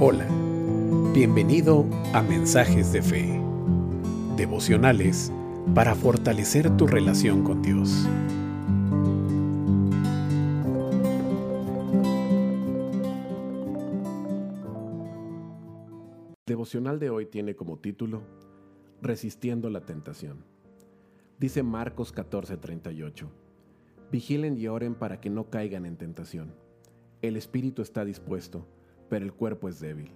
Hola, 0.00 0.28
bienvenido 1.12 1.84
a 2.12 2.22
Mensajes 2.22 2.92
de 2.92 3.02
Fe, 3.02 3.42
devocionales 4.36 5.32
para 5.74 5.96
fortalecer 5.96 6.76
tu 6.76 6.86
relación 6.86 7.42
con 7.42 7.62
Dios. 7.62 8.06
devocional 16.46 17.00
de 17.00 17.10
hoy 17.10 17.26
tiene 17.26 17.56
como 17.56 17.78
título 17.78 18.22
Resistiendo 19.02 19.68
la 19.68 19.80
tentación. 19.80 20.44
Dice 21.40 21.64
Marcos 21.64 22.14
14:38. 22.14 23.47
Vigilen 24.10 24.56
y 24.56 24.68
oren 24.68 24.94
para 24.94 25.20
que 25.20 25.28
no 25.28 25.50
caigan 25.50 25.84
en 25.84 25.96
tentación. 25.96 26.54
El 27.20 27.36
espíritu 27.36 27.82
está 27.82 28.04
dispuesto, 28.04 28.66
pero 29.10 29.24
el 29.24 29.34
cuerpo 29.34 29.68
es 29.68 29.80
débil. 29.80 30.12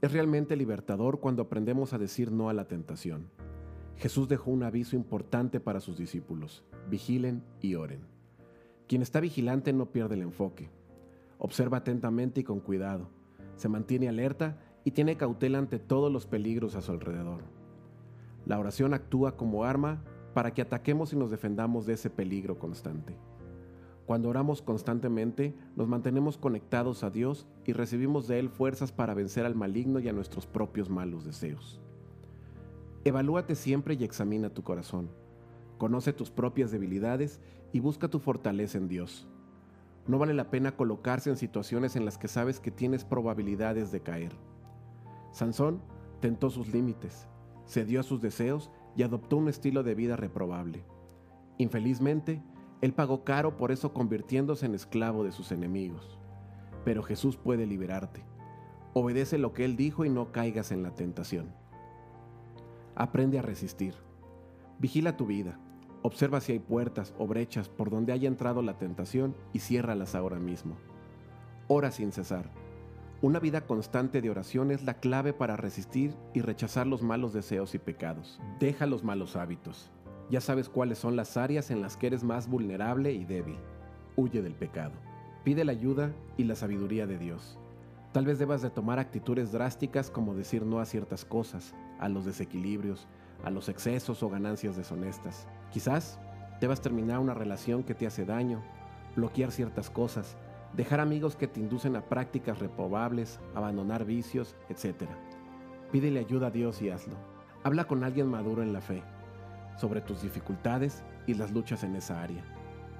Es 0.00 0.12
realmente 0.12 0.56
libertador 0.56 1.20
cuando 1.20 1.42
aprendemos 1.42 1.92
a 1.92 1.98
decir 1.98 2.32
no 2.32 2.48
a 2.48 2.54
la 2.54 2.66
tentación. 2.66 3.30
Jesús 3.96 4.28
dejó 4.28 4.50
un 4.50 4.62
aviso 4.62 4.96
importante 4.96 5.60
para 5.60 5.80
sus 5.80 5.96
discípulos. 5.96 6.64
Vigilen 6.90 7.42
y 7.60 7.76
oren. 7.76 8.00
Quien 8.88 9.00
está 9.00 9.20
vigilante 9.20 9.72
no 9.72 9.86
pierde 9.92 10.16
el 10.16 10.22
enfoque. 10.22 10.68
Observa 11.38 11.78
atentamente 11.78 12.40
y 12.40 12.44
con 12.44 12.60
cuidado. 12.60 13.08
Se 13.56 13.68
mantiene 13.68 14.08
alerta 14.08 14.58
y 14.84 14.90
tiene 14.90 15.16
cautela 15.16 15.58
ante 15.58 15.78
todos 15.78 16.12
los 16.12 16.26
peligros 16.26 16.74
a 16.74 16.82
su 16.82 16.92
alrededor. 16.92 17.42
La 18.44 18.58
oración 18.58 18.92
actúa 18.92 19.36
como 19.36 19.64
arma 19.64 20.02
para 20.36 20.52
que 20.52 20.60
ataquemos 20.60 21.14
y 21.14 21.16
nos 21.16 21.30
defendamos 21.30 21.86
de 21.86 21.94
ese 21.94 22.10
peligro 22.10 22.58
constante. 22.58 23.16
Cuando 24.04 24.28
oramos 24.28 24.60
constantemente, 24.60 25.54
nos 25.76 25.88
mantenemos 25.88 26.36
conectados 26.36 27.04
a 27.04 27.08
Dios 27.08 27.46
y 27.64 27.72
recibimos 27.72 28.28
de 28.28 28.38
Él 28.38 28.50
fuerzas 28.50 28.92
para 28.92 29.14
vencer 29.14 29.46
al 29.46 29.54
maligno 29.54 29.98
y 29.98 30.10
a 30.10 30.12
nuestros 30.12 30.46
propios 30.46 30.90
malos 30.90 31.24
deseos. 31.24 31.80
Evalúate 33.04 33.54
siempre 33.54 33.94
y 33.94 34.04
examina 34.04 34.50
tu 34.50 34.62
corazón. 34.62 35.08
Conoce 35.78 36.12
tus 36.12 36.30
propias 36.30 36.70
debilidades 36.70 37.40
y 37.72 37.80
busca 37.80 38.08
tu 38.08 38.18
fortaleza 38.18 38.76
en 38.76 38.88
Dios. 38.88 39.26
No 40.06 40.18
vale 40.18 40.34
la 40.34 40.50
pena 40.50 40.76
colocarse 40.76 41.30
en 41.30 41.38
situaciones 41.38 41.96
en 41.96 42.04
las 42.04 42.18
que 42.18 42.28
sabes 42.28 42.60
que 42.60 42.70
tienes 42.70 43.06
probabilidades 43.06 43.90
de 43.90 44.00
caer. 44.00 44.32
Sansón 45.32 45.80
tentó 46.20 46.50
sus 46.50 46.74
límites, 46.74 47.26
cedió 47.66 48.00
a 48.00 48.02
sus 48.02 48.20
deseos 48.20 48.70
y 48.96 49.02
adoptó 49.02 49.36
un 49.36 49.48
estilo 49.48 49.82
de 49.82 49.94
vida 49.94 50.16
reprobable. 50.16 50.84
Infelizmente, 51.58 52.42
él 52.80 52.92
pagó 52.92 53.24
caro 53.24 53.56
por 53.56 53.72
eso 53.72 53.92
convirtiéndose 53.92 54.66
en 54.66 54.74
esclavo 54.74 55.24
de 55.24 55.32
sus 55.32 55.50
enemigos. 55.52 56.18
Pero 56.84 57.02
Jesús 57.02 57.36
puede 57.36 57.66
liberarte. 57.66 58.22
Obedece 58.92 59.38
lo 59.38 59.52
que 59.52 59.64
Él 59.64 59.76
dijo 59.76 60.04
y 60.04 60.10
no 60.10 60.32
caigas 60.32 60.72
en 60.72 60.82
la 60.82 60.94
tentación. 60.94 61.52
Aprende 62.94 63.38
a 63.38 63.42
resistir. 63.42 63.94
Vigila 64.78 65.16
tu 65.16 65.26
vida. 65.26 65.58
Observa 66.02 66.40
si 66.40 66.52
hay 66.52 66.58
puertas 66.60 67.14
o 67.18 67.26
brechas 67.26 67.68
por 67.68 67.90
donde 67.90 68.12
haya 68.12 68.28
entrado 68.28 68.62
la 68.62 68.78
tentación 68.78 69.34
y 69.52 69.58
ciérralas 69.58 70.14
ahora 70.14 70.38
mismo. 70.38 70.76
Ora 71.68 71.90
sin 71.90 72.12
cesar. 72.12 72.50
Una 73.22 73.40
vida 73.40 73.62
constante 73.62 74.20
de 74.20 74.28
oración 74.28 74.70
es 74.70 74.82
la 74.82 74.92
clave 74.92 75.32
para 75.32 75.56
resistir 75.56 76.14
y 76.34 76.42
rechazar 76.42 76.86
los 76.86 77.02
malos 77.02 77.32
deseos 77.32 77.74
y 77.74 77.78
pecados. 77.78 78.38
Deja 78.60 78.84
los 78.84 79.04
malos 79.04 79.36
hábitos. 79.36 79.90
Ya 80.28 80.42
sabes 80.42 80.68
cuáles 80.68 80.98
son 80.98 81.16
las 81.16 81.38
áreas 81.38 81.70
en 81.70 81.80
las 81.80 81.96
que 81.96 82.08
eres 82.08 82.22
más 82.22 82.46
vulnerable 82.46 83.14
y 83.14 83.24
débil. 83.24 83.56
Huye 84.16 84.42
del 84.42 84.54
pecado. 84.54 84.92
Pide 85.44 85.64
la 85.64 85.72
ayuda 85.72 86.12
y 86.36 86.44
la 86.44 86.56
sabiduría 86.56 87.06
de 87.06 87.16
Dios. 87.16 87.58
Tal 88.12 88.26
vez 88.26 88.38
debas 88.38 88.60
de 88.60 88.68
tomar 88.68 88.98
actitudes 88.98 89.50
drásticas 89.50 90.10
como 90.10 90.34
decir 90.34 90.66
no 90.66 90.78
a 90.78 90.84
ciertas 90.84 91.24
cosas, 91.24 91.74
a 91.98 92.10
los 92.10 92.26
desequilibrios, 92.26 93.08
a 93.44 93.50
los 93.50 93.70
excesos 93.70 94.22
o 94.22 94.28
ganancias 94.28 94.76
deshonestas. 94.76 95.48
Quizás 95.72 96.18
debas 96.60 96.82
terminar 96.82 97.20
una 97.20 97.32
relación 97.32 97.82
que 97.82 97.94
te 97.94 98.06
hace 98.06 98.26
daño, 98.26 98.62
bloquear 99.14 99.52
ciertas 99.52 99.88
cosas, 99.88 100.36
dejar 100.76 101.00
amigos 101.00 101.36
que 101.36 101.48
te 101.48 101.60
inducen 101.60 101.96
a 101.96 102.02
prácticas 102.02 102.58
reprobables, 102.58 103.40
abandonar 103.54 104.04
vicios, 104.04 104.54
etc. 104.68 105.08
Pídele 105.90 106.20
ayuda 106.20 106.48
a 106.48 106.50
Dios 106.50 106.82
y 106.82 106.90
hazlo. 106.90 107.16
Habla 107.64 107.86
con 107.86 108.04
alguien 108.04 108.28
maduro 108.28 108.62
en 108.62 108.72
la 108.72 108.80
fe 108.80 109.02
sobre 109.76 110.00
tus 110.00 110.22
dificultades 110.22 111.02
y 111.26 111.34
las 111.34 111.50
luchas 111.52 111.82
en 111.84 111.96
esa 111.96 112.22
área. 112.22 112.42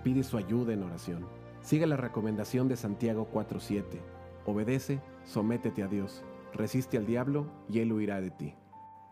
Pide 0.03 0.23
su 0.23 0.37
ayuda 0.37 0.73
en 0.73 0.83
oración. 0.83 1.27
Sigue 1.61 1.87
la 1.87 1.97
recomendación 1.97 2.69
de 2.69 2.77
Santiago 2.77 3.29
4:7. 3.33 4.01
Obedece, 4.45 5.01
sométete 5.25 5.83
a 5.83 5.89
Dios, 5.89 6.23
resiste 6.55 6.97
al 6.97 7.07
diablo 7.07 7.47
y 7.69 7.81
él 7.81 7.93
huirá 7.93 8.21
de 8.21 8.31
ti. 8.31 8.55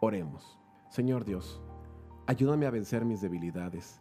Oremos. 0.01 0.59
Señor 0.89 1.25
Dios, 1.25 1.61
ayúdame 2.27 2.67
a 2.67 2.71
vencer 2.71 3.05
mis 3.05 3.21
debilidades. 3.21 4.01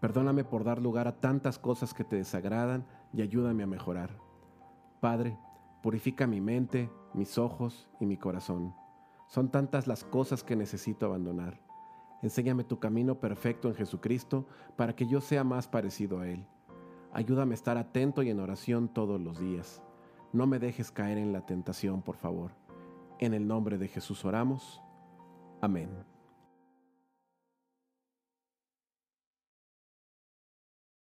Perdóname 0.00 0.44
por 0.44 0.64
dar 0.64 0.82
lugar 0.82 1.08
a 1.08 1.16
tantas 1.16 1.58
cosas 1.58 1.94
que 1.94 2.04
te 2.04 2.16
desagradan 2.16 2.84
y 3.12 3.22
ayúdame 3.22 3.62
a 3.62 3.66
mejorar. 3.66 4.10
Padre, 5.00 5.38
purifica 5.82 6.26
mi 6.26 6.40
mente, 6.40 6.90
mis 7.14 7.38
ojos 7.38 7.88
y 8.00 8.06
mi 8.06 8.16
corazón. 8.16 8.74
Son 9.28 9.50
tantas 9.50 9.86
las 9.86 10.04
cosas 10.04 10.42
que 10.42 10.56
necesito 10.56 11.06
abandonar. 11.06 11.60
Enséñame 12.22 12.64
tu 12.64 12.78
camino 12.78 13.20
perfecto 13.20 13.68
en 13.68 13.74
Jesucristo 13.74 14.46
para 14.76 14.94
que 14.96 15.06
yo 15.06 15.20
sea 15.20 15.44
más 15.44 15.68
parecido 15.68 16.20
a 16.20 16.28
Él. 16.28 16.46
Ayúdame 17.12 17.52
a 17.52 17.54
estar 17.54 17.78
atento 17.78 18.22
y 18.22 18.30
en 18.30 18.40
oración 18.40 18.88
todos 18.88 19.20
los 19.20 19.38
días. 19.38 19.82
No 20.32 20.46
me 20.46 20.58
dejes 20.58 20.90
caer 20.90 21.18
en 21.18 21.32
la 21.32 21.46
tentación, 21.46 22.02
por 22.02 22.16
favor. 22.16 22.52
En 23.18 23.32
el 23.32 23.46
nombre 23.46 23.78
de 23.78 23.88
Jesús 23.88 24.24
oramos. 24.24 24.82
Amén. 25.60 25.88